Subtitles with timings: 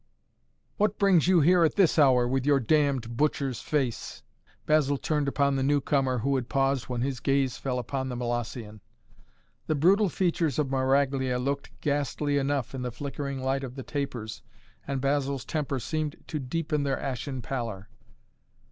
[0.77, 4.23] "What brings you here at this hour, with your damned butcher's face?"
[4.65, 8.79] Basil turned upon the newcomer who had paused when his gaze fell upon the Molossian.
[9.67, 14.41] The brutal features of Maraglia looked ghastly enough in the flickering light of the tapers
[14.87, 17.87] and Basil's temper seemed to deepen their ashen pallor.